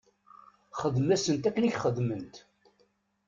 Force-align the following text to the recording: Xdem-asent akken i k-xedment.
Xdem-asent 0.81 1.47
akken 1.49 1.67
i 1.69 1.71
k-xedment. 1.73 2.35